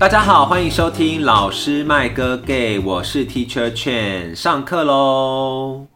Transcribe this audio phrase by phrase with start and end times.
[0.00, 5.89] 大家好，欢迎收听老师麦哥 gay，我是 Teacher Chan，上课喽。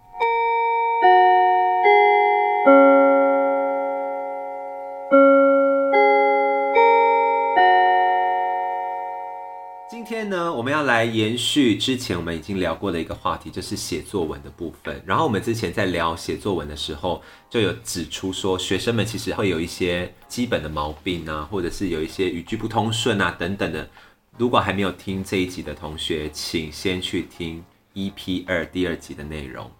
[10.85, 15.03] 来延续之前我们已经聊过的一个话题，就是写作文的部分。
[15.05, 23.89] 然后我们之前在聊写作文的时候，就有指出说，学生们其实会有一些基本的毛病啊，或者是有一些语句不通顺啊等等的。
[24.37, 29.71] 如果还没有听这一集的同学，请先去听 EP 二第二集的内容。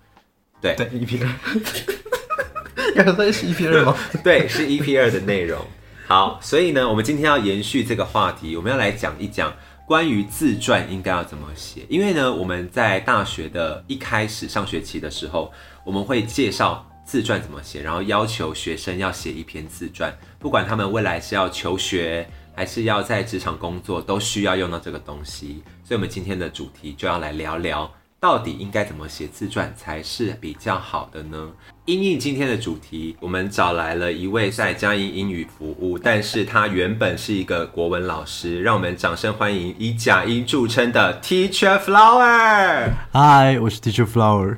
[0.61, 3.97] 对对，EP 二，原来是 EP 二吗？
[4.23, 5.61] 对，是 EP 二的内容。
[6.07, 9.55] 好，所以呢，我们今天要延续这个话题，我们要来讲一讲
[9.87, 11.87] 关于自传应该要怎么写。
[11.89, 15.53] 因为呢，我们在大学的一开始上学期的时候，
[15.85, 22.29] 我们会介绍自传怎么写，然后要求学生要写一篇自传，不管他们未来是要求学。
[22.57, 27.93] 还是要在职场工作，都需要用到这个东西，所以，我们今天的主题就要来聊聊，
[28.25, 31.51] 到底应该怎么写自传才是比较好的呢？
[31.85, 42.93] 因应今天的主题，我们找来了一位在嘉义英语服务，但是他原本是一个国文老师，让我们掌声欢迎以假音著称的 Teacher Flower。
[43.13, 44.57] Hi，我是 Teacher Flower。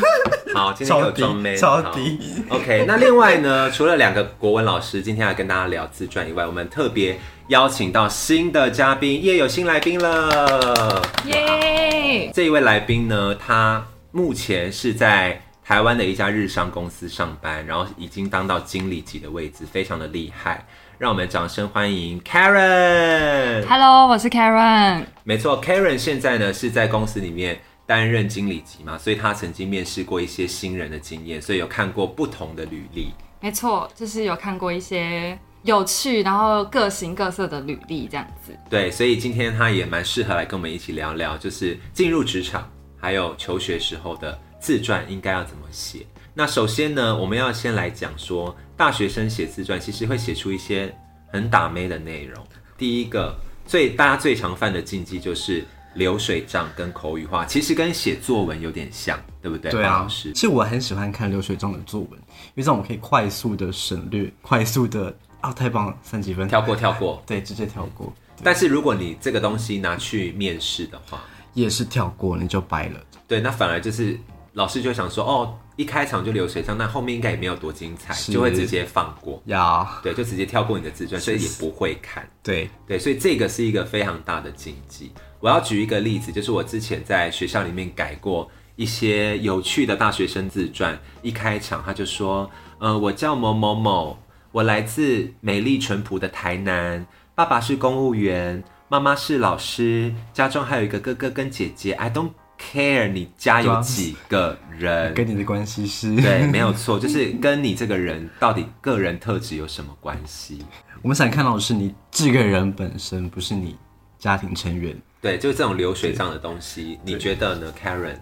[0.52, 2.20] 好，今天有装妹，超低。
[2.50, 7.18] OK，那另外呢，除了两个国文老师今天要跟大家聊自传以外，我们特别。
[7.48, 12.28] 邀请到新的嘉宾，耶，有新来宾了，耶！
[12.34, 20.66] 这一位来宾呢，他目前是在台湾的一家日商公司上班，然后已经当到经理级的位置，非常的厉害。
[20.98, 23.64] 让我们掌声欢迎 Karen。
[23.68, 25.04] Hello，我是 Karen。
[25.22, 33.12] 没错，Karen 现在呢是在公司里面担任经理级嘛，所以他曾经面试过一些新人的经验，所以有看过不同的履历。
[33.40, 35.38] 没错，就是有看过一些。
[35.66, 38.56] 有趣，然后各形各色的履历这样子。
[38.70, 46.06] 对，所以今天他也蛮适合来跟我们一起聊聊，就是进入职场还有求学时候的自传应该要怎么写。
[46.32, 50.94] 那首先呢，我们要先来讲说，大学生写自传其实会写出一些
[51.32, 52.46] 很打妹的内容。
[52.78, 59.70] 第一个最大家最常犯的禁忌就是流水账跟口语化，其实跟写作文有点像，对不对？
[59.72, 60.32] 对啊，是。
[60.32, 65.16] 其实我很喜欢看流水账的作文，因为这样我可以快速的省略，快速的。
[65.46, 68.12] 啊，太棒了，三几分，跳过跳过， 对，直接跳过。
[68.42, 71.22] 但是如果你这个东西拿去面试的话，
[71.54, 73.00] 也是跳过，你就掰了。
[73.28, 74.18] 对，那反而就是
[74.54, 79.40] 老师就想说，哦，一开场就流水账，那后面应该也没有多精彩，就会直接放过。
[79.46, 82.28] 呀，对，就直接跳过你的自传，所以也不会看。
[82.42, 85.12] 对对，所以这个是一个非常大的禁忌。
[85.38, 94.18] 我要举一个例子，就是我之前在学校里面改过一些有趣的大学生自传，一开场他就说，呃，我叫某某某。
[94.56, 101.92] 我来自美丽淳朴的台南，爸爸是公务员，妈妈是老师，家中还有一个哥哥跟姐姐。
[101.92, 110.64] I don't care 你家有几个人，跟你的关系是对，没有错， 就是跟你这个人到底个人特质有什么关系？
[111.02, 113.76] 我们想看到的是你这个人本身，不是你
[114.18, 114.96] 家庭成员。
[115.20, 118.16] 对，就是这种流水账的东西，你觉得呢，Karen？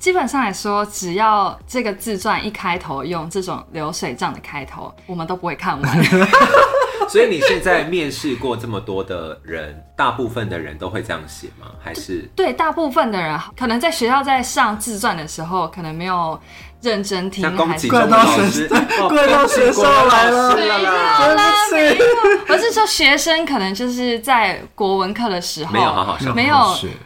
[0.00, 6.04] 基本上来说，只要这个自传一开头用这种流水账的开头，我们都不会看完。
[7.08, 11.66] 所以你现在面试过这么多的人，大部分的人都会这样写吗？
[11.82, 16.40] 还是对大部分的人，可能在学校在上自传的时候，可能没有。
[16.82, 18.68] 认真听，还是怪到学
[19.08, 22.04] 怪到学生来了，没有啦，没有。
[22.48, 26.56] 而是说学生可能就是在国文课的时候没有好好学，没有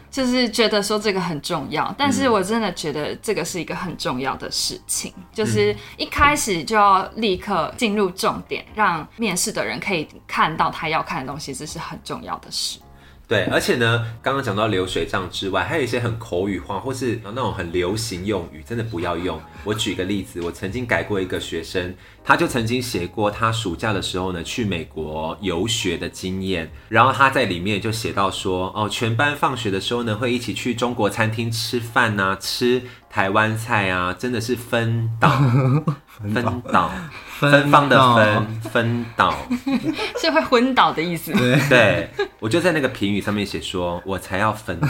[0.09, 1.93] 就是觉得说这个很重要。
[1.97, 12.79] 但是我真的觉得这个是一个很重要的事情，就是一开始就要立刻进入重点，让面试的人可以看到他要看的东西，这是很重要的事。
[13.27, 19.41] 对，而且呢，刚刚讲到流水账之外，还有一些很口语化或是那种很流行用语，真的不要用。
[19.65, 35.29] 我举个例子，我曾经改过一个学生，他就曾经写过他暑假的时候呢去美国游学的经验，然后他在里面就写到说，哦，全班放学的时候呢会一起去中国餐厅吃饭呐，吃台湾菜啊，真的是分岛
[36.33, 36.91] 分岛。
[37.37, 39.35] 芬芳的芬分岛
[40.17, 41.33] 是会昏倒的意思。
[41.67, 42.09] 对，
[42.39, 44.87] 我就在那个评语上面写说，我才要分岛。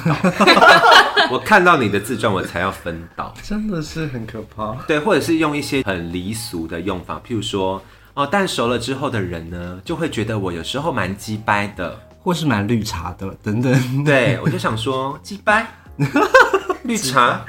[1.31, 4.64] 我看到你的自传，我才要分岛，真的是很可怕。
[4.88, 7.81] 对，或者是用一些很离俗的用法，譬如说，
[8.13, 14.03] 哦，但熟了之后的人呢，就会觉得我有时候蛮鸡掰的，或是蛮绿茶的等等。
[14.03, 15.67] 对，我就想说鸡掰。
[16.83, 17.44] 绿茶，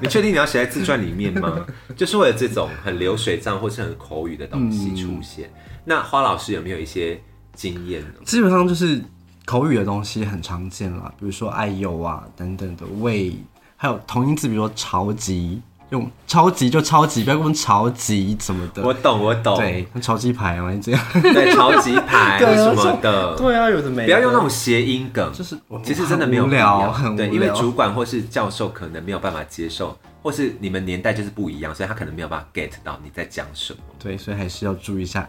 [0.00, 1.66] 你确定你要写在自传里面吗？
[1.96, 5.50] 就是为了这种很流水账或是很口语的东西出现。
[5.84, 7.20] 那花老师有没有一些
[7.54, 8.08] 经验呢？
[8.24, 9.02] 基本上就是
[9.44, 13.36] 口语的东西很常见啦，比如说爱幼啊等等的喂，
[13.76, 18.82] 还有同音字，比如说超级，用超级就超级，不要跟我们超级什么的。
[18.82, 19.56] 我懂，我懂。
[19.56, 21.00] 对，用超级牌啊这样。
[21.12, 23.36] 对，超级牌 什么的。
[23.36, 24.04] 对啊，有的没的。
[24.04, 33.78] 不要用那种谐音梗，就是其实真的没有聊，很无对，因为主管或是教授可能没有办法接受，或是你们年代就是不一样，所以他可能没有办法 get 到你在讲什么。
[33.98, 35.26] 对，所以还是要注意一下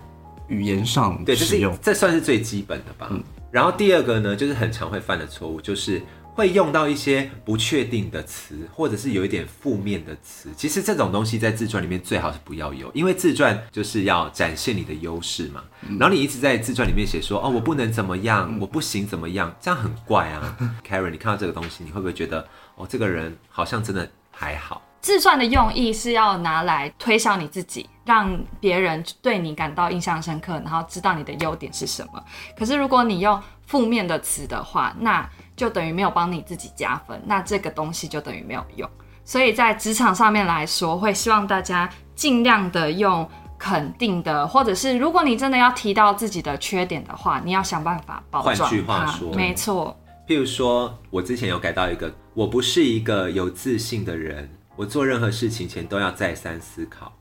[0.47, 1.77] 语言上对，这是使用。
[1.81, 3.09] 这算是最基本的吧。
[3.51, 6.01] 然后第二个呢，就是很常会犯的错误，就是
[6.33, 10.49] 会用到一些不确定的词，或者是有一点负面的词。
[10.55, 15.63] 其实这种东西在自传里面最好是不要有，因为自传就是要展现你的优势嘛。
[15.99, 20.57] 然后你一直在自传里面写说，哦，我不能怎么样，我不行怎么样，这样很怪啊。
[20.87, 24.81] Karen，你看到这个东西，你会不会觉得，哦，这个人好像真的还好？
[25.01, 32.21] 自传的用意是要拿来推销你自己，让别人对你感到印象深刻，然后知道你的优点是什么。
[32.57, 35.27] 可是如果你用负面的词的话，那
[35.59, 38.89] 就等于没有帮你自己加分，那这个东西就等于没有用。
[39.25, 48.63] 所以在职场上面来说，会希望大家尽量的用肯定的，或者是如果你真的要提到自己的缺点的话，你要想办法包装它。
[48.63, 49.94] 换句话说没错，
[50.25, 57.11] 譬如说，我之前有改到一个，我不是一个有自信的人，我做任何事情前都要再三思考。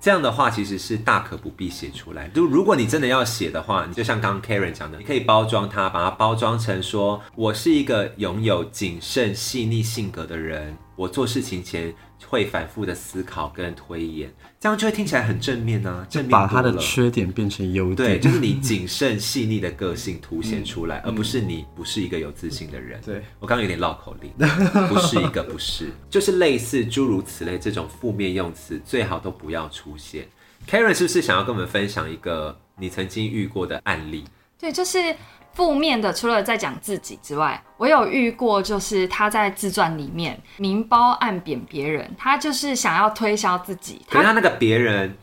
[0.00, 2.26] 这样的话其实是大可不必写出来。
[2.28, 11.94] 就如果你真的要写的话，你就像刚刚 Karen 讲的，你可以包装它，把它包装成说我是一个拥有谨慎细腻性格的人，我做事情前
[12.28, 14.30] 会反复的思考跟推演，
[14.60, 18.20] 这样就会听起来很正面啊，正面把他的缺点变成优对，点。
[18.20, 23.00] 就是你谨慎细腻的个性 凸显出来，而不是你不是一个有自信的人。
[23.00, 24.30] 对我刚刚有点绕口令，
[24.92, 30.28] 不是一个，不是，就是类似诸如此类这种负面用词，最好都不要出现。
[30.68, 34.24] Karen 是不是想要跟我们分享一个你曾经遇过的案例？
[34.58, 35.16] 对，就是
[35.60, 45.14] 负面的，除了在讲自己之外，我有遇过，就是他在自传里面明褒暗贬别人，他就是想要推销自己，可是他那个别人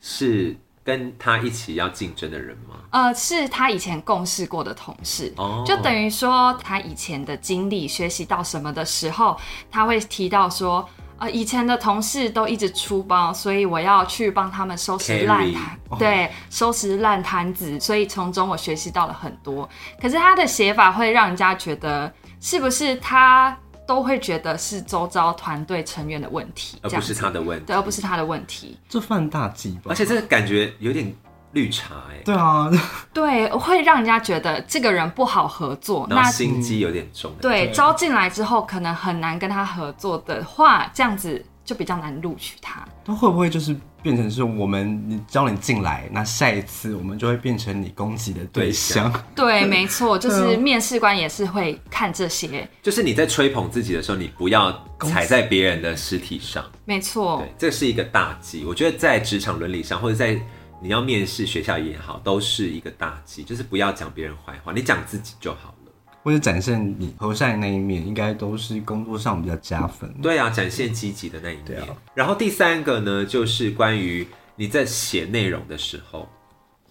[0.00, 2.76] 是跟他一起要竞争的人吗？
[2.90, 9.36] 呃，是他以前共事过的同事，哦就等于说他以前的经历、学习到什么的时候，
[9.68, 10.88] 他会提到说，
[11.22, 19.68] 呃，以前的同事都一直出包，所以我要去帮他们收拾烂摊，对，收拾烂摊子，所以从中我学习到了很多。
[20.00, 28.76] 可是他的写法会让人家觉得，是不是他都会觉得是周遭团队成员的问题，而不是他的问题对，，而不是他的问题。
[28.88, 29.90] 这犯大忌吧？
[29.90, 31.14] 而且这个感觉有点
[31.52, 32.70] 绿茶哎、对啊，
[33.12, 36.06] 对，会让人家觉得这个人不好合作。
[36.08, 37.32] 那心机有点重。
[37.40, 42.84] 对，对招进来之后可能很难跟他合作的话，这样子就比较难录取他。
[43.04, 49.12] 那会不会就是变成是我们你招你进来，那下一次我们就会变成你攻击的对象？
[49.34, 56.64] 对，没错， 就是面试官也是会看这些，就是你在吹捧自己的时候，你不要踩在别人的尸体上。
[56.84, 58.64] 没错对，，这是一个大忌。
[58.64, 60.40] 我觉得在职场伦理上，或者在
[60.82, 65.92] 你要面试学校也好，都是一个大忌，就是不要讲别人坏话，你讲自己就好了。
[66.24, 70.12] 或者展现你和善的那一面，应该都是工作上比较加分。
[70.20, 71.80] 对啊，展现积极的那一面。
[72.14, 76.28] 然后第三个呢，就是关于你在写内容的时候，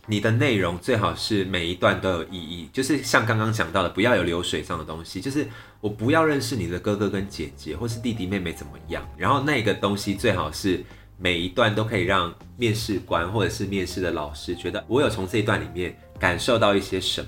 [0.07, 5.45] 你的内容最好是每一段都有意义，就是像刚刚讲到的，不要有流水账的东西，就是
[5.81, 10.81] 我不要认识你的哥哥跟姐姐，或是弟弟妹妹怎么样，然后那个东西最好是。
[11.21, 17.27] 每一段都可以让面试官或者是面试的老师觉得我有从这一段里面感受到一些什么。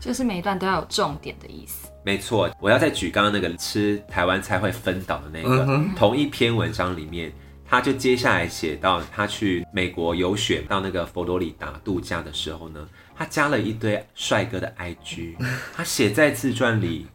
[0.00, 1.88] 就是每一段都要有重点的意思。
[2.04, 7.32] 没错，我要再举刚刚那个吃台湾菜会分岛的那个、同一篇文章里面，
[7.64, 15.36] 他就接下来写到他去美国游学到那个佛罗里达度假的时候呢，他加了一堆帅哥的 IG，
[15.72, 17.13] 他写在自传里，什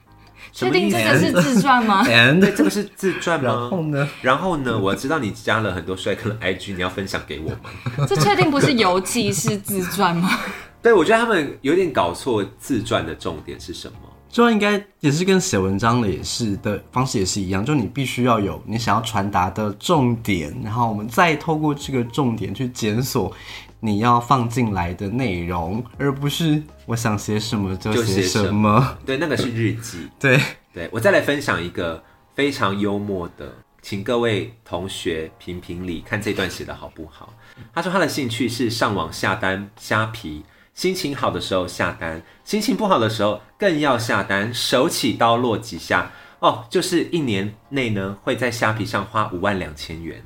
[0.68, 0.72] 确？
[0.72, 2.04] 定这个是自传吗？
[2.10, 3.70] And 对，这个是自传然吗？
[3.70, 4.10] 后呢？
[4.22, 4.78] 然后呢？
[4.78, 8.06] 我知道你加了很多帅哥的 IG，你要分享给我吗？
[8.08, 10.30] 这确定不是游记是自传吗？
[10.82, 13.96] 对，我觉得他们有点搞错自传的重点是什么。
[14.32, 23.34] 就应该也是跟写文章的也是的方式也是一样，就你必须要有你想要传达的重点，然后我们再透过这个重点去检索
[23.82, 28.98] 你要放进来的内容，而不是我想写什么就就写什么。
[29.06, 30.10] 对，那个是日记。
[30.20, 30.40] 对，
[30.74, 32.04] 对我再来分享一个
[32.36, 37.34] 非常幽默的，请各位同学评评理，看这段写的好不好。
[37.74, 40.44] 他说他的兴趣是上网下单虾皮，
[40.74, 46.12] 心情好的时候下单，心情不好的时候更要下单，手起刀落几下。
[46.40, 50.24] 哦，就是一年内呢会在虾皮上花五万两千元。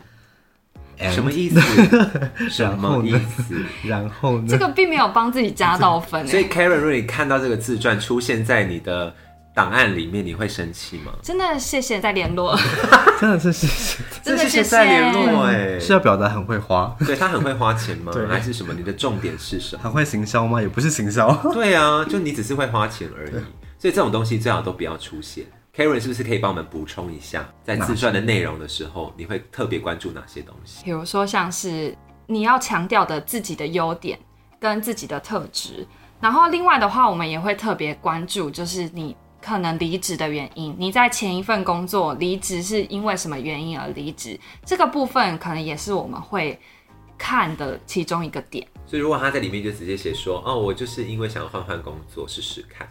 [1.11, 1.59] 什么意思？
[2.49, 3.55] 什么意思？
[3.83, 4.47] 然后呢？
[4.49, 9.13] 这个并没有帮自己加到分，所以 Karen，如果你看到这个自传出现在你的
[9.53, 11.11] 档案里面，你会生气吗？
[11.21, 12.57] 真的谢谢再联络，
[13.21, 18.11] 真的是谢谢， 真的谢谢再联络哎，是要表达很会花，对他很会花钱吗？
[18.13, 18.73] 对还是什么？
[18.73, 19.83] 你的重点是什么？
[19.83, 20.61] 很会行销吗？
[20.61, 23.31] 也不是行销，对啊，就你只是会花钱而已，
[23.77, 25.45] 所以这种东西最好都不要出现。
[25.75, 30.83] Karen 是不是可以帮我们补充一下，在自传的内容的时候，你会特别关注哪些东西？
[30.85, 34.19] 比如说像是你要强调的自己的优点
[34.59, 35.87] 跟自己的特质，
[36.21, 46.59] 然后另外的话，我们也会特别关注，就是你可能离职的原因，你在前一份工作离职是因为什么原因而离职，这个部分可能也是我们会
[47.17, 48.67] 看的其中一个点。
[48.85, 52.87] 所以如果他在里面就直接写说，哦，我就是因为想要换换工作试试看，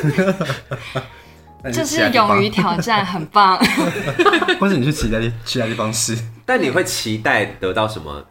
[1.72, 3.58] 就是勇于挑战，很棒。
[4.58, 6.16] 或者你去其他地其他地方试，
[6.46, 8.24] 但你会期待得到什么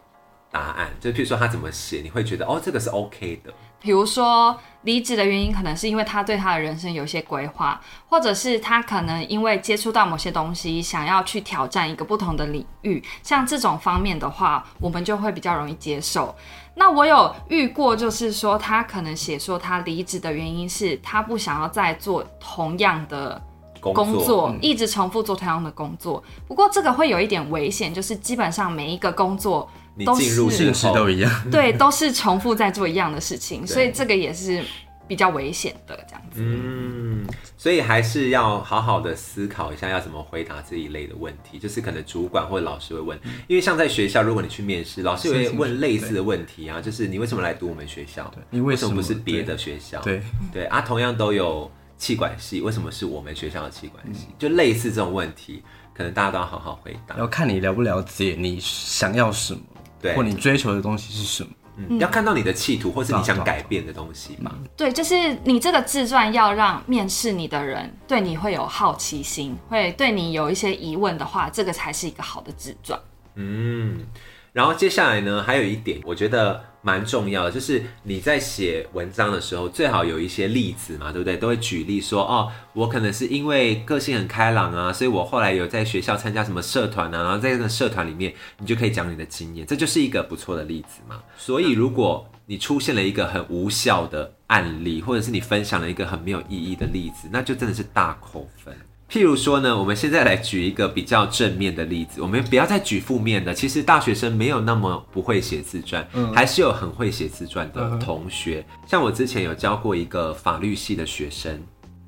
[0.50, 0.88] 答案？
[0.98, 3.52] 就譬如说他怎么写，你会觉得哦，这个是 OK 的。
[3.82, 13.02] 比如说离职的原因，可能是因为他对他的人生有一些规划，或者是他可能因为接触到某些东西，想要去挑战一个不同的领域。
[13.22, 16.34] 像这种方面的话，我们就会比较容易接受。
[16.80, 23.38] 那我有遇过，就是说他可能写说他离职的原因是他不想要再做同样的
[23.80, 26.24] 工工作，嗯一直重复做同样的工作。
[26.48, 29.68] 不过这个会有一点危险，就是基本上每一个工作
[30.06, 31.30] 都你进入是都一样。
[31.50, 34.64] 对，都是重复在做一样的事情，所以这个也是
[35.10, 36.36] 比较危险的这样子。
[36.40, 37.26] 嗯，
[37.56, 48.32] 所以还是要好好的思考一下要怎么回答这一类的问题，就是可能主管或者老师会问，因为像在学校，如果你去面试，老师也会问类似的问题啊，就是你为什么来读我们学校？
[48.50, 50.00] 你为什么什么不是别的学校？
[50.02, 54.28] 对，对啊，同样都有气管系，为什么是我们学校的气管系？
[54.38, 55.60] 就类似这种问题，
[55.92, 57.16] 可能大家都要好好回答。
[57.18, 59.60] 要看你了不了解你想要什么，
[60.00, 61.50] 对或你追求的东西是什么。
[61.76, 64.54] 嗯，要看到你的企图，或是你想改变的东西吧。
[64.76, 72.98] 对，就是你这个自传要让面试你的人对你会有好奇心，会对你有一些疑问的话，这个才是一个好的自传。
[73.36, 74.04] 嗯，
[74.52, 81.36] 然后接下来呢，还有一点我觉得蛮重要的，就是你在写文章的时候，最好有一些例子嘛，对不对？
[81.36, 91.22] 都会举例说，哦，我可能是因为个性很开朗啊，所以我后来有在学校参加什么社团啊，然后在这个社团里面，你就可以讲你的经验，这就是一个不错的例子嘛。
[91.36, 98.74] 所以如果你出现了一个很无效的案例，或者是你分享了一个很没有意义的例子，那就真的是大扣分。
[99.10, 103.52] 譬如说呢，我们现在来举一个比较正面的例子，我们不要再举负面的。
[103.52, 108.64] 其实大学生没有那么不会写自传，还是有很会写自传的同学。
[108.86, 111.60] 像我之前有教过一个法律系的学生，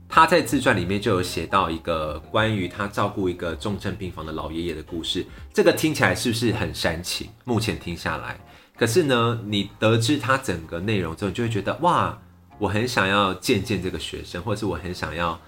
[0.08, 5.26] 他在自传里面就有写到一个关于他照顾一个重症病房的老爷爷的故事。
[5.52, 7.28] 这个听起来是不是很煽情？
[7.42, 8.38] 目前听下来，
[8.78, 12.16] 可是呢，你得知他整个内容之后，你就会觉得哇，
[12.60, 15.40] 我很想要见见这个学生，或者是我很想要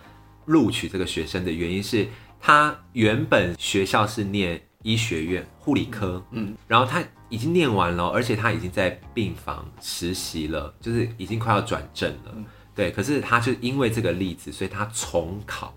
[0.47, 2.07] 录取这个学生的原因是，
[2.41, 12.35] 他原本学校是念医学院护理科，嗯，然后他已经念完了，而且他已经在病房实习了，就是已经快要转正了，
[12.75, 12.91] 对。
[12.91, 15.75] 可是他就因为这个例子，所以他重考，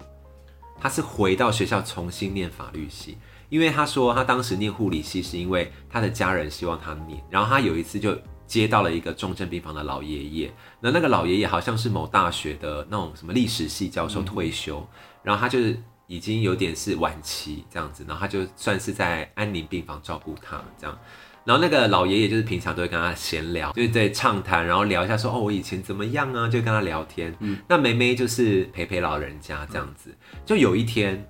[0.80, 3.18] 他是回到学校重新念法律系，
[3.50, 8.16] 因为他说他当时念护理系是因为他的家人希望他念，然后他有一次就
[8.48, 14.88] 接到了一个重症病房的老爷爷，那那个老爷爷好像是某大学的那种什么历史系教授退休，
[15.22, 15.78] 然后他就是
[16.08, 20.98] 已经有点是晚期这样子，然后他就算是在安宁病房照顾他这样。
[21.44, 27.34] 然后那个老爷爷就是平常都会跟他闲聊，就是在畅谈，然后聊一下说哦我以前怎么样啊，就跟他聊天。
[27.40, 30.14] 嗯，那梅梅就是陪陪老人家这样子。
[30.46, 31.26] 就有一天，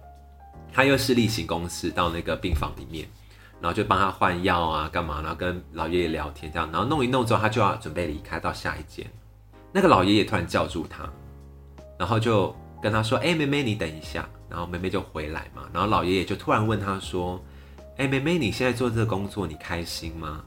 [0.74, 3.08] 他又是例行公事到那个病房里面，
[3.62, 9.06] 然后就帮他换药啊，干嘛，然后跟老爷爷聊天这样，然后弄一弄之后，他就要准备离开到下一间。
[9.72, 11.10] 那个老爷爷突然叫住他，
[11.98, 17.44] 然后就跟他说：“哎、妹妹，你等一下。”然后妹妹就回来嘛，然后老爷爷就突然问他说
[17.98, 20.42] ：“哎、妹妹，你现在做这个工作，你开心吗？”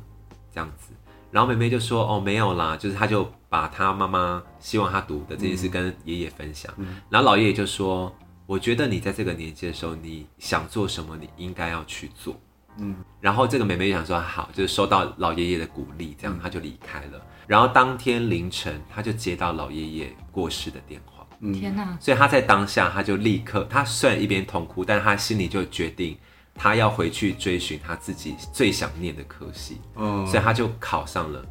[0.51, 0.95] 这样子，
[1.31, 6.73] 然后妹妹就说：“哦，没有啦，就是他就把他妈妈希望他读的这件事跟爷爷分享，
[7.11, 8.11] 然后老爷爷就说
[8.47, 12.35] ：‘我觉得你在这个年纪的时候，你想做什么，你应该要去做。’
[12.81, 17.21] 嗯，然后这个妹妹就想说好，就是收到老爷爷的鼓励，这样她就离开了。
[17.47, 21.27] 然后当天凌晨，她就接到老爷爷过世的电话。
[21.53, 21.97] 天哪！
[22.01, 26.17] 所以她在当下，她就立刻，她虽然一边痛哭，但是他心里就决定，
[26.55, 31.43] 他要回去追寻他自己最想念的科系，嗯所以他就考上了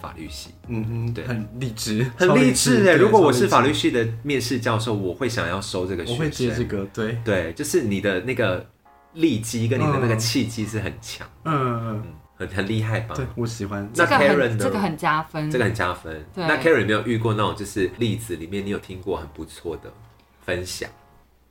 [0.00, 2.94] 法律系，嗯哼，对很励志，很励志哎！
[2.94, 8.64] 如果我是法律系的面试教授，我会想要收这个学生，我会接这个，对，对，就是你的那个
[9.14, 12.04] 力基跟你的那个契机是很强，嗯嗯，
[12.36, 13.14] 很很厉害吧？
[13.14, 13.88] 对我喜欢。
[13.94, 16.24] 那这个 Karen 的这个很加分，这个很加分。
[16.34, 19.92] 对那 Karen 有没有遇过那种就是例子里面，你有听过很不错的
[20.44, 20.88] 分享？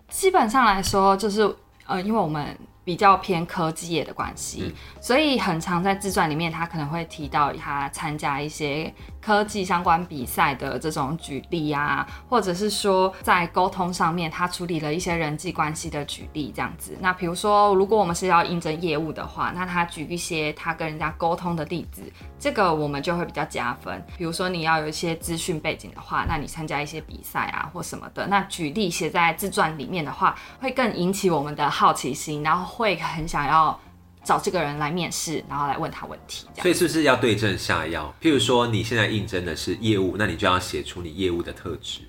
[0.10, 1.42] 基本上来说，就是
[1.86, 2.58] 呃，因为我们
[2.88, 16.98] 比较偏科技业的关系，所以很常在自传里面，他可能会提到他参加一些科技相关比赛的这种举例啊，或者是说在沟通上面，他处理了一些人际关系的举例这样子。
[17.02, 22.02] 那比如说，如果我们是要应征业务的话，那他举一些他跟人家沟通的例子，
[22.40, 24.02] 这个我们就会比较加分。
[24.18, 33.78] 比如说你要有一些资讯背景的话，那你参加一些比赛啊或什么的，那举例写在自传里面的话，会更引起我们的好奇心，然后会很想要
[34.24, 38.14] 找这个人来面试，然后来问他问题，所以是不是要对症下药？
[38.22, 42.02] 譬如说你现在应征的是业务，那你就要写出你业务的特质。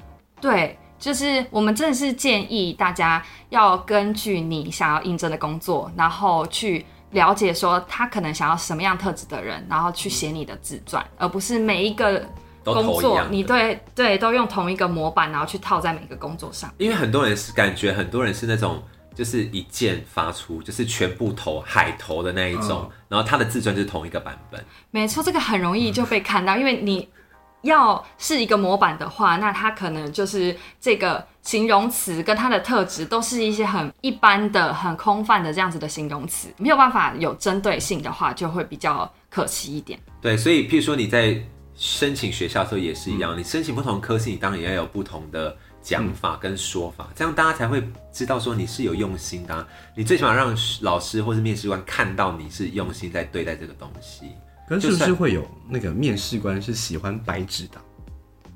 [0.42, 12.22] 对，就是我们真的是建议大家要根据你想要应征的工作，然后去了解说他可能想要什么样特质的人，然后去写你的自传，而不是每一个
[12.62, 16.70] 工作你对对都用同一个模板，然后去套在每个工作上。
[16.76, 18.82] 因为很多人是感觉很多人是那种
[19.18, 24.64] 就是一键发出，就是全部投海投的那一种，然后他的自传就是同一个版本。
[24.92, 27.08] 没错，这个很容易就被看到，因为你
[27.62, 39.98] 要是一个模板的话，那它可能就是这个形容词跟它的特质都是一些很一般的、很空泛的这样子的形容词，没有办法有针对性的话，就会比较可惜一点。
[40.22, 41.36] 对，所以譬如说你在
[41.74, 45.56] 申请学校的时候也是一样，你申请不同科系，你当然也要有不同的
[45.88, 49.66] 讲法跟说法，这样大家才会知道说你是有用心的啊、
[49.96, 54.32] 你最起码让老师或是面试官看到你是用心在对待这个东西。
[54.68, 57.80] 可是是不是算会有那个面试官是喜欢白纸的？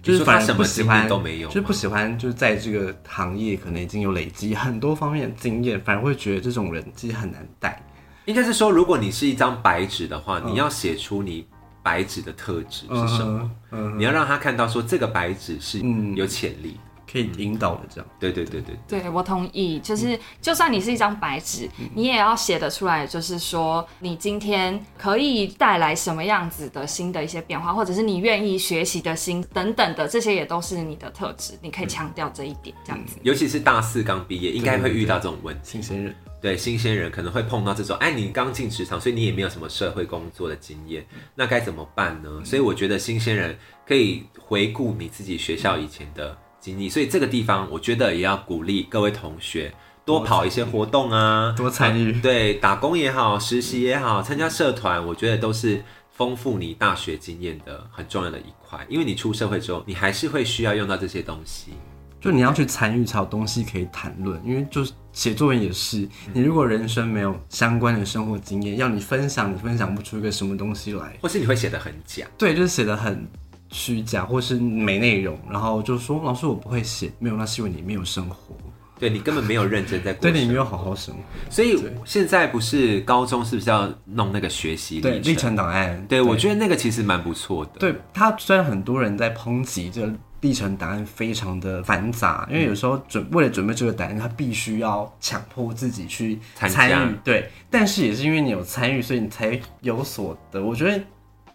[0.02, 7.82] 就是反而说他什么经不喜欢都没有就是不喜欢，就是在这个行业可能已经有累积很多方面的经验，反而会觉得这种人其实很难带。
[8.26, 11.46] 应该是说，如果你是一张白纸的话，你要写出你
[11.82, 16.78] 白纸的特质是什么，嗯，你要让他看到说这个白纸是嗯有潜力。
[17.12, 18.10] 可以引导的这样。
[18.18, 33.18] 对对对对，对我同意，就是就算你是一张白纸，你也要写得出来，就是说你今天可以带来什么样子的新的一些变化，或者是你愿意学习的心等等的，这些也都是你的特质，你可以强调这一点，这样子。
[33.22, 35.60] 尤其是大四刚毕业，应该会遇到这种问题。
[35.64, 42.42] 新鲜人，对新鲜人可能会碰到这种，哎，你刚进职场，所以你也没有什么社会工作的经验，那该怎么办呢？
[42.44, 61.72] 所以我觉得新鲜人可以回顾你自己学校以前的经历，所以这个地方我觉得也要鼓励各位同学多跑一些活动啊，多参与对，打工也好，实习也好，参加社团，我觉得都是丰富你大学经验的很重要的一块，因为你出社会之后，你还是会需要用到这些东西。
[62.20, 71.18] 就你要去参与才有东西可以谈论，因为就是写作文也是，你如果人生没有相关的生活经验，要你分享，你分享不出一个什么东西来。
[71.20, 73.26] 或是你会写的很假，对，就是写的很
[73.72, 78.54] 虚假，或是没内容，然后就说老师我不会写，没有，那是因为你没有生活，
[79.00, 80.22] 对你根本没有认真在过。
[80.30, 81.20] 对你没有好好生活。
[81.50, 85.36] 所以现在不是高中是不是要弄那个学习对，历历程？
[85.36, 87.72] 程档案，对，我觉得那个其实蛮不错的。
[87.80, 100.60] 对他虽然很多人在抨击这个历程档案非常的繁杂，因为有时候准为了准备这个档案，他必须要强迫自己去参与，对，但是也是因为你有参与，所以你才有所得。
[100.62, 101.00] 我觉得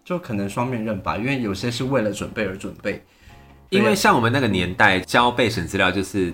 [0.08, 3.04] 就可能双面刃吧，因为有些是为了准备而准备，
[3.68, 6.34] 因为像我们那个年代交备审资料，就是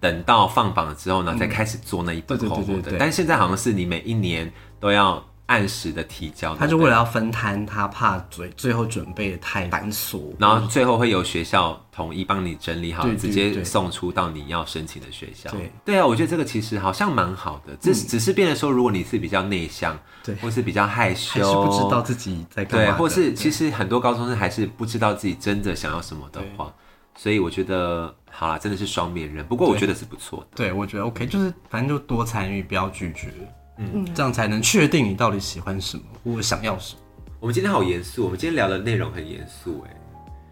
[0.00, 2.64] 等到放榜之后呢，才开始做那一本厚厚的。
[2.64, 2.98] 对对对。
[2.98, 15.50] 但现在好像是你每一年都要按时的提交，他就为了要分摊，他怕最最后准备的太繁琐，然后最后会由学校统一帮你整理好，直接送出到你要申请的学校。
[15.50, 15.70] 对。
[15.84, 20.34] 对啊，我觉得这个其实好像蛮好的，只、只是变得说，如果你是比较内向，对。
[20.36, 26.72] 或是比较害羞，还是不知道自己在干嘛对，或是其实很多高中生还是不知道自己真的想要什么的话，
[27.14, 29.44] 所以我觉得好啦，真的是双面人。
[29.44, 30.46] 不过我觉得是不错的。
[30.54, 33.28] 对，我觉得 OK，就是反正就多参与，不要拒绝，
[33.78, 37.00] 嗯，这样才能确定你到底喜欢什么或想要什么。
[37.40, 39.96] 我们今天好严肃，我们今天聊的内容很严肃哎。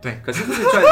[0.02, 0.82] 对，可是自传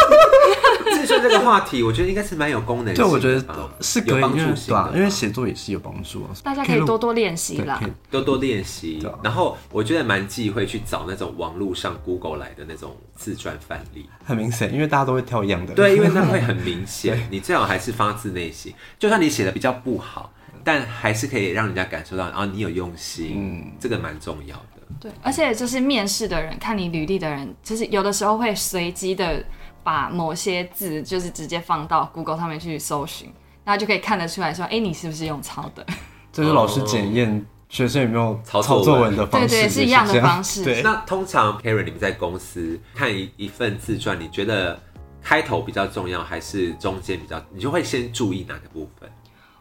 [0.92, 3.08] 自传这个话题，我觉得应该是蛮有功能的吧。
[3.08, 3.40] 我觉得
[3.80, 6.30] 是可以，有帮助性的，，因为写作也是有帮助啊。
[6.44, 9.02] 大家可以多多练习啦多多练习。
[9.24, 14.10] 然后我觉得蛮忌讳去找那种网络上 Google 来的那种自传范例。
[14.26, 15.72] 很明显，因为大家都会挑一样的。
[15.72, 17.26] 对，因为那会很 明显。
[17.30, 20.30] 你最好还是发自内心，就算你写的比较不好，
[20.68, 23.32] 但还是可以让人家感受到啊，你有用心。
[23.38, 24.82] 嗯，这个蛮重要的。
[25.00, 29.42] 对，而且就是面试的人看你履历的人，就是有的时候会随机的
[29.82, 33.32] 把某些字就是直接放到 Google 上面去搜寻，
[33.64, 35.86] 然后就可以看得出来说，哎、你是不是用抄的？
[36.30, 44.78] 这是老师检验学生有没有抄抄作文的方式，对对是一样的方式对，那通常 Karen，你们在公司看一一份自传，你觉得
[45.22, 47.42] 开头比较重要，还是中间比较？
[47.50, 49.08] 你就会先注意哪个部分？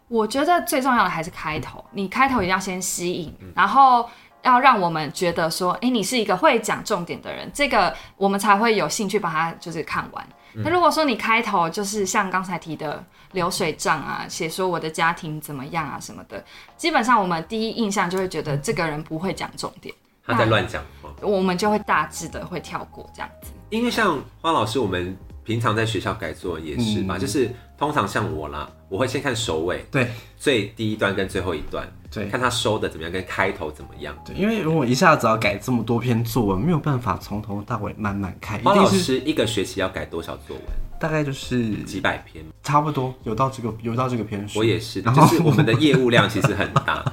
[0.08, 4.10] 我觉得最重要的还是开头，你开头一定要先吸引，然后
[4.44, 10.28] 要让我们觉得说，哎，你是一个会讲重点的人，这个我们才会有兴趣把它就是看完。
[10.54, 16.44] 那如果说你开头就是像刚才提的流水账啊，写说我的家庭怎么样啊什么的，
[16.78, 19.94] 基本上我们第一印象就会觉得这个人不会讲重点，
[20.26, 21.10] 他在乱讲话。
[21.22, 23.52] 我们就会大致的会跳过这样子。
[23.70, 25.16] 因为像花老师，我们
[25.48, 34.14] 平常在学校改作文也是嘛，嗯就是通常像我啦，我会先看首尾，对最第一段跟最后一段，对看他收的怎么样，跟开头怎么样。
[34.26, 40.66] 对，因为如果一下子要改这么多篇作文，没有办法从头到尾慢慢看，一花老师一个学期要改多少作文？
[41.00, 42.44] 大概就是几百篇。
[42.62, 44.60] 差不多有到这个有到这个篇数。
[44.60, 47.06] 我也是，然后就是我们的业务量其实很大。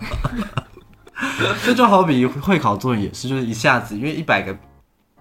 [1.65, 4.57] 这就好比会考作文也是，就是一下子因为一百个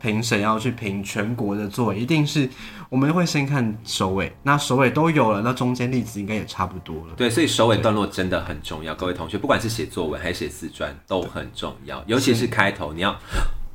[0.03, 2.47] 评审要去评全国的作文，一定是
[2.89, 7.13] 我们会先看首尾，那首尾都有了，那中间例子应该也差不多了。
[7.15, 13.17] 对，所以首尾段落真的很重要，各位同学，不管是写作文还是写自传，都很重要，尤其是开头，你要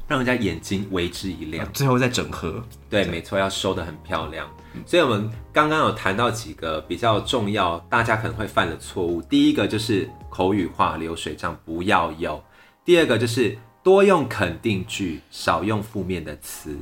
[0.07, 1.67] 让人家眼睛为之一亮。
[1.73, 4.47] 最后再整合，对，没错，要收的很漂亮。
[4.85, 9.23] 所以我们刚刚有谈到几个比较重要，大家可能会犯的错误。
[9.23, 12.39] 第一个就是口语化、流水账不要有；
[12.85, 13.57] 第二个就是
[13.89, 16.77] 多用肯定句，少用负面的词。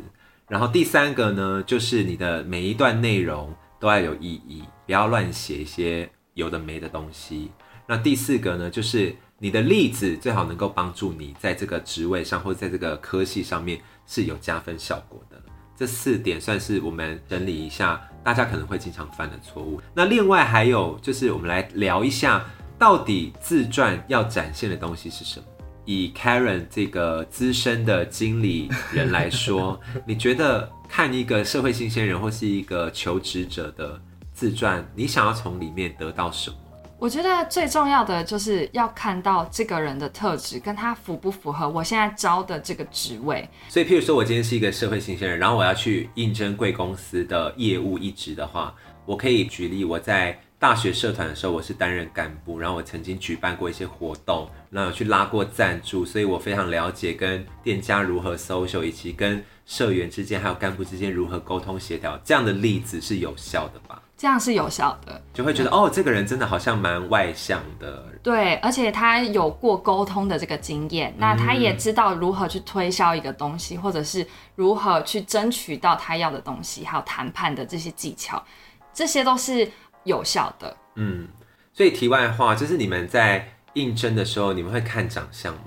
[0.48, 7.52] 然后第三个呢，就是你的每一段内容都要有意义，不要乱写一些有的没的东西。
[7.86, 15.40] 那第四个呢，就是你的例子最好能够帮助你在这个职位上或在这个科系上面是有加分效果的。
[15.76, 19.80] 这四点算是我们整理一下大家可能会经常犯的错误。
[19.94, 22.44] 那另外还有就是，我们来聊一下，
[22.76, 25.46] 到底自传要展现的东西是什么？
[25.86, 33.98] 以 Karen 这个资深的经理人来说， 你觉得看一个社会新鲜人或是一个求职者的
[34.34, 36.56] 自传，你想要从里面得到什么？
[36.98, 43.46] 我觉得最重要的就是要看到这个人的特质，跟他符不符合我现在招的这个职位。
[43.68, 64.02] 所以，譬如说我今天是一个社会新鲜人，然后我要去应征贵公司的业务一职的话，我可以举例，我在大学社团的时候，我是担任干部，然后我曾经举办过一些活动，然后有去拉过赞助，所以我非常了解跟店家如何 social，以及跟社员之间还有干部之间如何沟通协调，这样的例子是有效的吧？
[64.18, 78.44] 这样是有效的，就会觉得哦，这个人真的好像蛮外向的，对，而且他有过沟通的这个经验，那他也知道如何去推销一个东西，或者是如何去争取到他要的东西，还有谈判的这些技巧，
[78.92, 79.66] 这些都是
[80.04, 80.76] 有效的。
[80.96, 81.26] 嗯。
[81.72, 85.60] 所以题外话，就是你们在应征的时候，你们会看长相吗？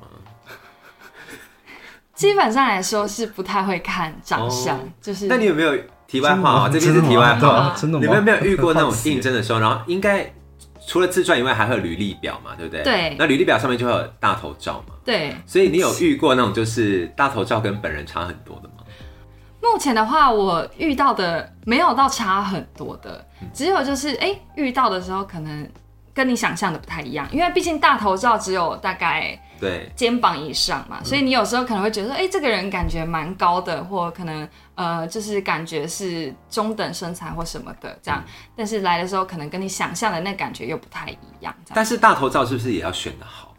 [2.14, 5.74] 基本上来说是不太会看长相，哦就是那你有没有
[6.06, 6.70] 题外话啊？
[6.70, 8.04] 这边是题外话真的吗，真的吗？
[8.04, 10.30] 你们有没有遇过那种应征的时候，然后应该
[10.86, 12.84] 除了自传以外，还会有履历表嘛，对不对？
[12.84, 15.34] 对那履历表上面就会有大头照嘛，对。
[15.46, 18.84] 所以你有遇过那种就是大头照跟本人差很多的吗？
[19.62, 25.70] 目前的话，我遇到的没有到差很多的，只有就是哎、诶遇到的时候可能
[26.14, 38.24] 跟你想象的不太一样，因为毕竟大头照只有大概对，肩膀以上嘛，所以你有时候可能会觉得说，哎、这个人感觉蛮高的，或可能呃，就是感觉是中等身材或什么的这样，
[38.56, 41.54] 但是来的时候可能跟你想象的那感觉又不太一样。
[41.74, 43.54] 但是大头照是不是也要选的好？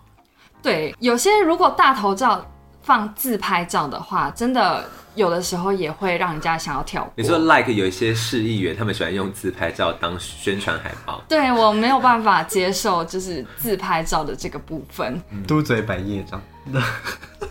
[0.62, 2.44] 对，有些如果大头照
[2.82, 7.12] 放自拍照的话，真的有的时候也会让人家想要跳过。
[7.16, 16.42] 你说 like 有一些市议员，他们喜欢用自拍照当宣传海报，对我没有办法接受，就是自拍照的这个部分，嘟嘴百叶这样。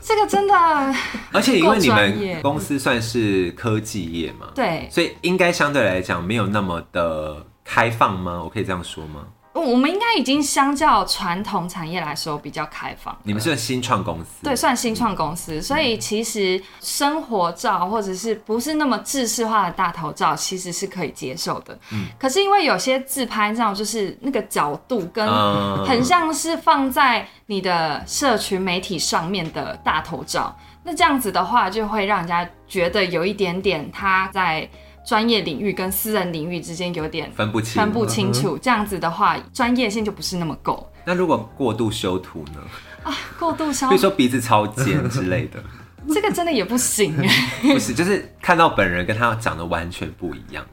[0.02, 0.54] 这个真的
[1.34, 4.88] 而且因为你们公司算是科技业嘛，对。
[4.90, 8.42] 所以应该相对来讲没有那么的开放吗？
[8.42, 9.26] 我可以这样说吗？
[9.60, 13.18] 我们应该已经相较传统产业来说比较开放。
[13.24, 21.78] 你们是新创公司，对，算新创公司，所以其实生活照或者是不是那么制式化的大头照，其实是可以接受的。
[22.18, 34.70] 可是因为有些自拍照就是那个角度跟嗯很像是放在你的社群媒体上面的大头照，那这样子的话，就会让人家觉得有一点点他在
[35.10, 37.82] 专业领域跟私人领域之间有点分不清。
[37.82, 38.56] 分不清楚。
[38.60, 40.88] 这样子的话，专业性就不是那么够。
[41.04, 42.62] 那如果过度修图呢？
[43.02, 45.60] 啊过度消比如说鼻子超尖之类的，
[46.14, 47.28] 这个真的也不行哎。
[47.74, 50.64] 不是，就是看到本人跟他长得完全不一样。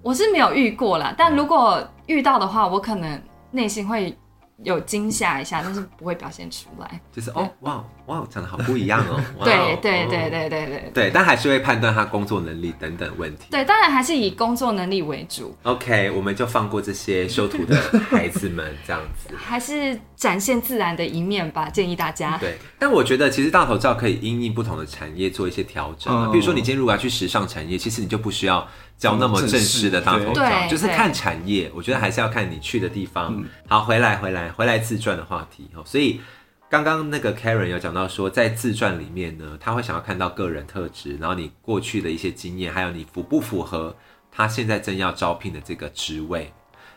[0.00, 4.16] 我是没有遇过啦，但如果遇到的话，我可能内心会
[4.64, 7.00] 有惊吓一下，但是不会表现出来。
[7.12, 9.22] 就是哦，哇哇，长得好不一样哦。
[9.38, 13.46] 哇对对对对对对对，但还是会判断他工作能力等等问题。
[13.50, 17.76] 对，当然还是以工作能力为主，OK，我们就放过这些修图的
[18.08, 19.34] 孩子们，这样子。
[19.36, 21.68] 还是展现自然的一面吧。
[21.68, 22.38] 建议大家。
[22.38, 28.66] 对，但我觉得其实大头照可以因应不同的产业做一些调整比如说，你今天如果要去时尚产业，其实你就不需要
[28.98, 31.70] 交那么正式的大头照，就是看产业。
[31.74, 33.44] 我觉得还是要看你去的地方。
[33.68, 35.82] 好，回来回来回来自传的话题哦。
[35.84, 36.20] 所以
[36.68, 43.94] 刚刚那个 Karen 有讲到说，在自传里面呢，他会想要看到个人特质，然后你过去的一些经验，还有你符不符合
[44.32, 46.52] 他现在正要招聘的这个职位。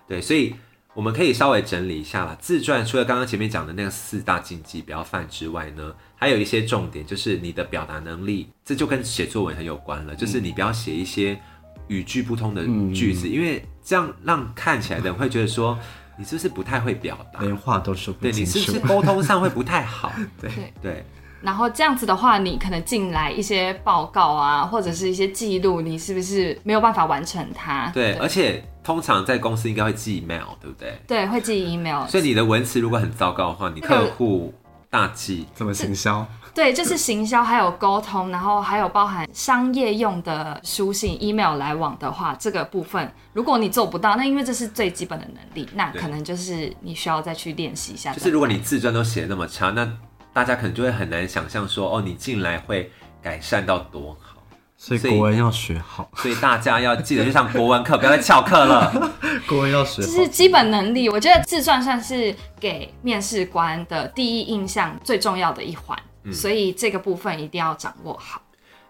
[0.08, 0.56] 对，所以
[0.96, 2.36] 我们可以稍微整理一下啦。
[2.40, 10.16] 自传除了刚刚前面讲的那个四大禁忌不要犯之外呢，还有一些重点，就是你的表达能力，这就跟写作文很有关了。
[10.16, 11.40] 就是你不要写一些
[11.90, 15.78] 语句不通的句子，因为这样让看起来的人会觉得说
[16.18, 17.42] 你是不是不太会表达？
[17.42, 18.80] 连话都说不对你是不是。
[18.88, 20.12] 沟通上会不太好？
[20.40, 21.06] 对对，
[21.42, 27.90] 然后这样子的话，你可能进来一些报告啊，或者是一些记录，你是不是没有办法完成它？
[27.94, 31.00] 对，而且通常在公司应该会寄 email，对不对？
[31.08, 32.06] 对，会寄 email。
[32.08, 34.54] 所以你的文词如果很糟糕的话，你客户
[34.90, 35.48] 大忌。
[35.54, 36.28] 怎么行销？
[36.54, 48.14] 对，就是行销还有沟通，然后还有包含商业用的书信、email 来往的话，这个部分如果你做不到，那因为这是最基本的能力，那可能就是你需要再去练习一下。
[48.14, 49.90] 就是如果你自传都写的那么差，那
[50.34, 54.38] 大家可能就会很难想象说，哦，你进来会改善到多好。
[54.82, 59.12] 所以国文要学好， 所以大家要记得去上国文课，不要再翘课了。
[59.46, 60.08] 国文要学好。
[60.08, 68.42] 这是基本能力，我觉得自传算是给面试官的第一印象最重要的一环，嗯所以这个部分一定要掌握好。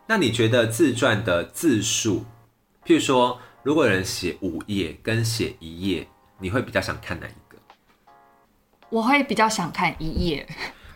[0.07, 2.25] 那你觉得自传的字数，
[2.85, 6.07] 譬如说，如果有人写五页跟写一页，
[6.39, 7.57] 你会比较想看哪一个？
[8.89, 10.47] 我会比较想看一页，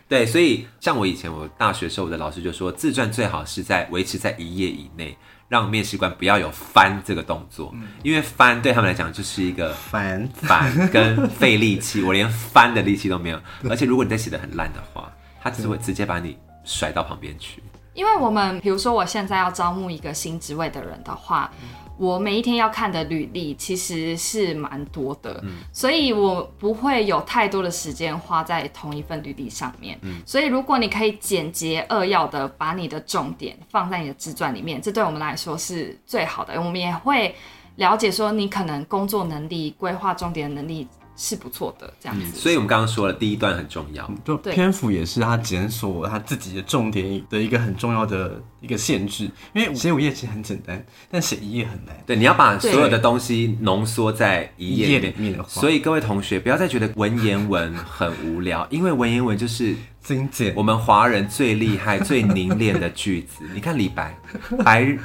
[0.08, 5.16] 对，所以像我以前我大学时候，我的老师就说，自传最好是在维持在一页以内，
[5.48, 13.40] 让面试官不要有翻这个动作，因为翻对他们来讲就是一个烦，烦跟费力气，我连翻的力气都没有。
[13.70, 15.14] 而且如果你在写的很烂的话，
[15.44, 17.62] 他只会直接把你甩到旁边去。
[17.92, 21.48] 因为我们比如说我现在要招募一个新职位的人的话，
[21.96, 29.96] 我每一天要看的履历其实是蛮多的，所以我不会有太多的时间花在同一份履历上面。
[30.26, 36.60] 所以如果你可以简洁扼要的把你的重点放在你的自传里面，这对我们来说是最好的。
[36.60, 37.32] 我们也会
[37.76, 42.36] 了解说你可能工作能力、规划重点的能力是不错的，这样子。
[42.36, 44.10] 所以我们刚刚说了，第一段很重要。
[44.24, 49.30] 就篇幅也是他检索他自己的重点的一个很重要的一个限制。
[49.52, 51.96] 因为写五页其实很简单，但写一页很难。
[52.06, 55.36] 对，你要把所有的东西浓缩在一页里面。
[55.36, 63.44] 的话 所以各位同学不要再觉得文言文很无聊，因为文言文就是精简我们华人最厉害、最凝练的句子。
[63.54, 64.18] 你看李白，
[64.64, 64.96] 白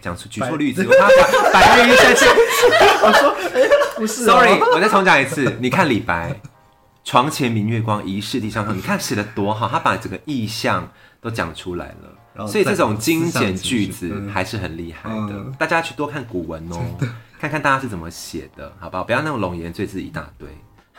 [0.00, 2.28] 讲出举错例子， 他白日依山尽。
[3.96, 5.56] 不是、Sorry，我再重讲一次。
[5.60, 6.40] 你看李白，
[7.04, 8.76] 床前明月光，疑是地上霜。
[8.76, 10.90] 你看写的多好，他把整个意象
[11.20, 12.46] 都讲出来了。
[12.46, 16.78] 所以这种精简句子还是很厉害的，嗯大家去多看古文哦，
[17.38, 19.04] 看看大家是怎么写的，好不好？
[19.04, 20.48] 不要那种冗言赘字一大堆。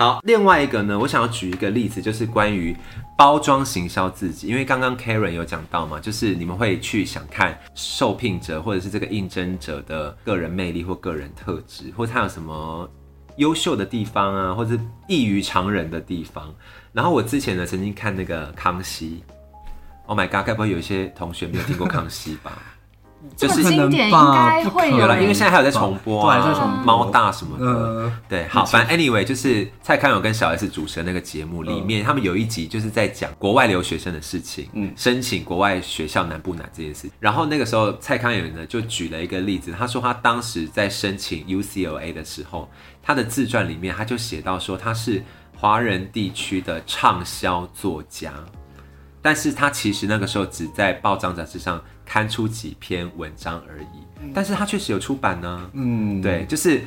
[0.02, 2.76] 好，另外一个呢，我想要举一个例子，就是关于
[3.16, 12.90] 包装行销自己，因为刚刚 Karen 有讲到嘛，就是你们会去想看受聘者或者是这个应征者的个人魅力或个人特质，或他有什么
[13.36, 14.76] 优秀的地方啊，或者
[15.08, 16.52] 异于常人的地方。
[16.92, 19.24] 然后我之前呢，曾经看那个康熙
[20.08, 22.60] ，Oh my God，该不会有一些同学没有听过康熙吧？
[23.38, 26.86] 这么就是经典应不能吧该会有了，因为现在还有在重播啊，对在重播。
[26.86, 27.66] 猫大什么的。
[27.66, 37.10] 呃，对，好，反正 anyway 就是蔡康永跟小 S 主持的那个节目里面，他们有一集就是在讲国外留学生的事情，嗯，申请国外学校难不难这件事。
[37.20, 42.70] 然后那个时候蔡康永呢就举了一个例子，他说他当时在申请 UCLA 的时候，
[43.02, 45.24] 他的自传里面他就写到说他是
[45.58, 48.34] 华人地区的畅销作家，
[49.22, 56.82] 但是他其实那个时候只在报章杂志上刊出几篇文章而已，但是他确实有出版呢，嗯，对，就是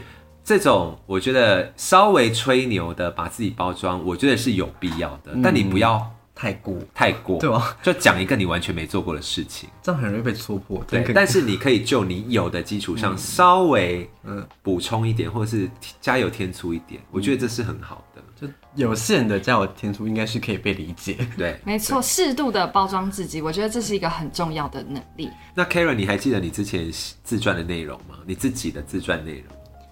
[0.44, 7.76] 这种我觉得稍微吹牛的把自己包装，我觉得是有必要的，但你不要太过，太过，对吧？
[7.82, 10.82] 就讲一个你完全没做过的事情，这样很容易被戳破。
[10.88, 14.44] 对这，个但是你可以就你有的基础上稍微嗯。
[14.62, 15.70] 补充一点，或者是
[16.00, 18.13] 加油添醋一点，我觉得这是很好的，
[18.46, 21.16] 就有限的加我天数，应该是可以被理解。
[21.38, 21.58] 对。
[21.64, 25.30] 没错，适度的包装自己，我觉得这是一个很重要的能力。
[25.54, 26.90] 那 Karen，你还记得你之前
[27.22, 28.16] 自传的内容吗？
[28.26, 29.44] 你自己的自传内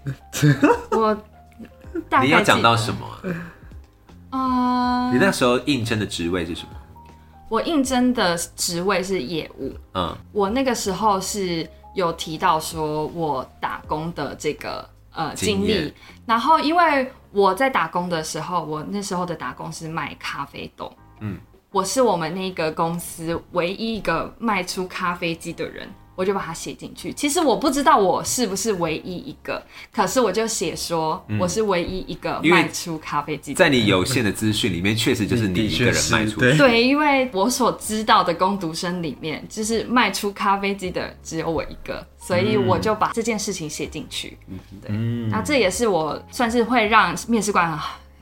[0.03, 0.15] 容，
[0.91, 1.15] 我
[2.09, 3.05] 大概你要讲到什么
[4.29, 5.09] 啊？
[5.11, 6.69] 嗯、你那时候应征的职位是什么？
[7.49, 15.93] 我应征的职位是业务，嗯，我那个时候是有提到说我打工的这个呃经历，
[16.25, 21.39] 然后因为我在打工的时候，我那时候的打工是卖咖啡豆，嗯嗯，
[21.71, 25.89] 我是我们那个公司唯一一个卖出咖啡机的人。
[26.15, 27.11] 我就把它写进去。
[27.11, 33.69] 其实我不知道我是不是唯一一个，可是我就写说我是唯一一个卖出咖啡机的在。
[33.73, 44.37] 你有限的资讯里面，确实就是你一个人卖出对，因为我所知道的工读生里面，就是卖出咖啡机的只有我一个，所以我就把这件事情写进去。
[44.47, 44.95] 嗯对，
[45.31, 47.79] 那这也是我算是会让面试官很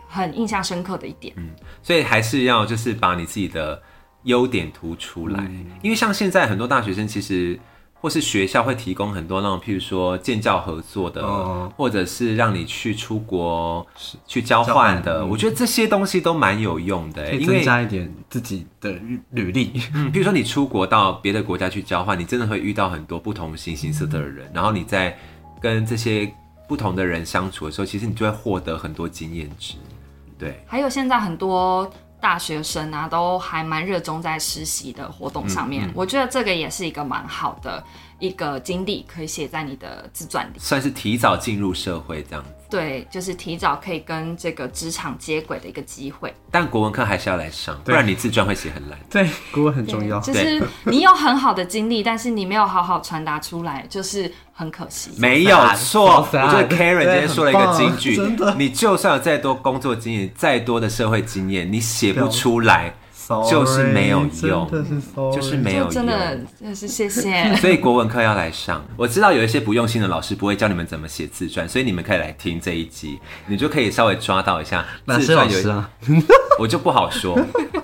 [0.07, 1.35] 很印象深刻的一点。
[1.83, 3.81] 所以还是要就是把你自己的
[4.23, 5.51] 优点突出来，
[5.81, 7.59] 因为像现在很多大学生其实。
[8.01, 13.85] 或是学校会提供很多那种，譬如说建教合作的，哦或者是让你去出国
[14.25, 18.91] 去交交换的，嗯我觉得这些东西都蛮有用的、因为增加一点自己的
[19.29, 19.71] 履历。
[19.93, 25.15] 嗯，比如说你出国到别的国家去交换，你真的会遇到很多不同形形色色的人，然后你在
[25.61, 26.31] 跟这些
[26.67, 29.75] 不同的人相处的时候，其实你就会获得很多经验值。
[30.39, 31.87] 对，还有现在很多
[32.21, 35.91] 大学生啊，都还蛮热衷在实习的活动上面。
[35.95, 37.83] 我觉得这个也是一个蛮好的
[38.21, 40.59] 一个经历，可以写在你的自传里。
[40.59, 42.51] 算是提早进入社会这样子。
[42.69, 46.33] 对，就是提早可以跟这个职场接轨的一个机会。
[46.49, 48.97] 但国文课还是要来上，不然你自传会写很烂。
[49.09, 50.21] 对，国文很重要。
[50.21, 55.11] 就是你有很好的经历，但是你没有好好传达出来，就是很可惜。
[55.17, 62.93] 没有错我觉得 Karen 今天说了一个金句真的，你就算有再多工作经验，再多的社会经验，你写不出来，
[63.49, 66.45] 就是没有用真的是 sorry 就是没有用真的用。
[66.59, 67.55] 真的是谢谢。
[67.57, 75.89] 所以国文课要来上，我知道有一些不用心的老师不会教你们怎么写自传，所以你们可以来听这一集，你就可以稍微抓到一下自传有师啊？
[76.59, 77.39] 我就不好说，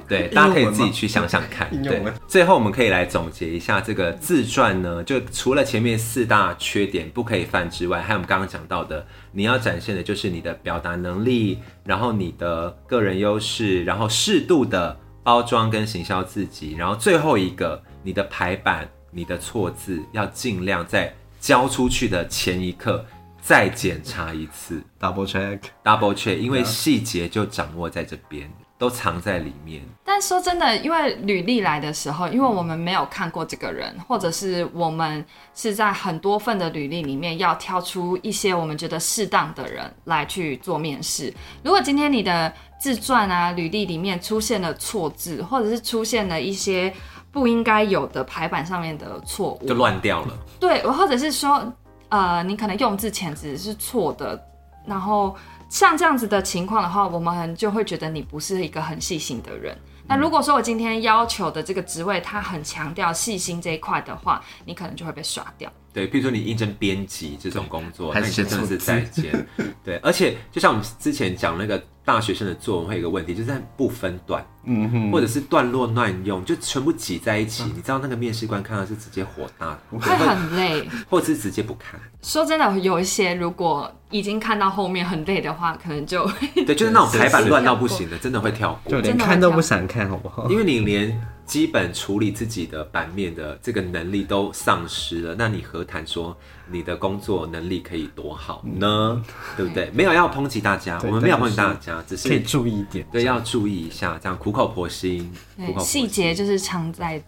[0.08, 1.68] 对， 大家可以自己去想想看。
[1.82, 14.98] 对最后我们可以来总结一下这个自传呢，就除了前面四大缺点不可以犯之外，还有我们刚刚讲到的，你要展现的就是你的表达能力，然后你的个人优势，然后适度的
[15.28, 23.06] 包装跟行销自己，然后最后一个，你的排版、你的错字要尽量在交出去的前一刻
[23.42, 24.82] 再检查一次。
[24.98, 25.60] double check。
[25.84, 29.82] double check，因为细节就掌握在这边，都藏在里面。
[30.04, 41.34] 但说真的，因为履历来的时候，因为我们没有看过这个人，或者是我们是在很多份的履历里面要挑出一些我们觉得适当的人来去做面试。
[41.64, 46.94] 如果今天你的自传啊、履历里面出现了错字，或者是出现了一些
[47.32, 50.38] 不应该有的排版上面的错误，就乱掉了。
[50.60, 51.74] 对，或者是说，
[52.10, 54.42] 呃，你可能用字遣词是错的，
[54.86, 55.36] 然后
[55.70, 59.78] 像这样子的情况的话，我们就会觉得你不是一个很细心的人。
[60.10, 65.70] 那如果说我今天要求的这个职位，它很强调细心这一块的话，你可能就会被刷掉。
[65.92, 69.48] 对，比如说你应征编辑这种工作，那还是你真的是写错字再见。
[69.84, 77.66] 对，而且就像我们之前讲那个大学生的作文，会有一个问题，就是它不分段，嗯哼，或者是段落乱用，就全部挤在一起。
[77.76, 80.88] 你知道那个面试官看到是直接火大，会很累。
[81.10, 82.00] 或者是直接不看。
[82.22, 86.26] 说真的，有一些如果已经看到后面很累的话，可能就
[86.66, 89.02] 对，就是那种排版是乱到不行的， 真的会跳过就。
[89.02, 90.50] 连看都不想看，好不好？
[90.50, 96.38] 因为你连基本处理自己的版面的这个能力都丧失了，那你何谈说
[96.70, 99.24] 你的工作能力可以多好呢？
[99.56, 99.90] 对不对？
[99.96, 103.08] 没有要抨击大家，我们没有抨击大家，只是可以注意一点。
[103.12, 107.24] 对要注意一下，这样苦口婆心，苦口婆心细节就是藏在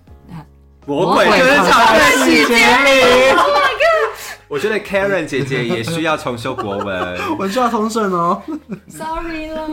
[0.86, 3.32] 魔鬼就是藏在藏在细节里。
[3.40, 4.20] Oh my god！
[4.50, 7.20] 我觉得 Karen 姐姐也需要重修国文。
[7.38, 8.42] 我需要通顺哦。
[8.90, 9.70] sorry 了。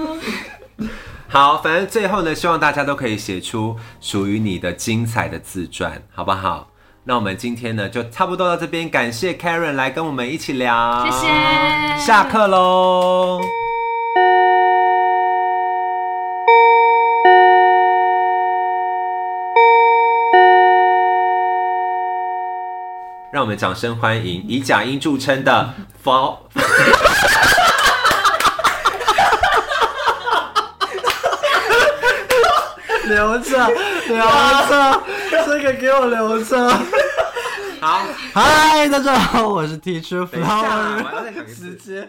[1.29, 6.69] 好，反正最后呢，希望大家都可以写出属于你的精彩的自传，好不好？
[7.05, 11.27] 那我们今天呢，就差不多到这边，感谢 Karen 来跟我们一起聊，谢谢
[11.99, 13.41] 下课喽。
[23.31, 26.49] 让我们掌声欢迎以假音著称的佛。
[33.07, 33.69] 留着，
[34.09, 35.03] 留着，
[35.47, 36.69] 这个给我留着。
[37.81, 42.01] 好，嗨，大家好，我是 Teacher Flower，要再讲一次直。
[42.01, 42.09] 接。